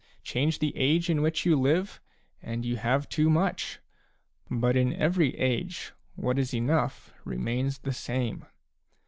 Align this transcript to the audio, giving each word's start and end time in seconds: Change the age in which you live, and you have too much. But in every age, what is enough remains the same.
Change 0.23 0.57
the 0.57 0.75
age 0.75 1.11
in 1.11 1.21
which 1.21 1.45
you 1.45 1.55
live, 1.55 2.01
and 2.41 2.65
you 2.65 2.77
have 2.77 3.07
too 3.07 3.29
much. 3.29 3.77
But 4.49 4.75
in 4.75 4.93
every 4.93 5.37
age, 5.37 5.93
what 6.15 6.39
is 6.39 6.55
enough 6.55 7.13
remains 7.23 7.77
the 7.77 7.93
same. 7.93 8.47